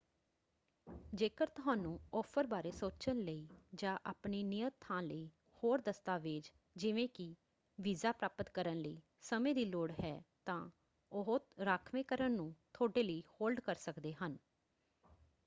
[1.13, 3.47] ਜੇਕਰ ਤੁਹਾਨੂੰ ਆਫ਼ਰ ਬਾਰੇ ਸੋਚਣ ਲਈ
[3.73, 5.29] ਜਾਂ ਆਪਣੀ ਨਿਯਤ ਥਾਂ ਲਈ
[5.63, 6.49] ਹੋਰ ਦਸਤਾਵੇਜ਼
[6.75, 7.33] ਜਿਵੇਂ ਕਿ
[7.77, 9.01] ਵੀਜ਼ਾ ਪ੍ਰਾਪਤ ਕਰਨ ਲਈ
[9.21, 10.21] ਸਮੇਂ ਦੀ ਲੋੜ ਹੈ
[10.45, 10.69] ਤਾਂ
[11.11, 14.37] ਉਹ ਰਾਖਵੇਂਕਰਨ ਨੂੰ ਤੁਹਾਡੇ ਲਈ ਹੋਲਡ ਕਰ ਸਕਦੇ ਹਨ।